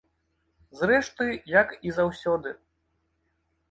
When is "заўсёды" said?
2.01-2.59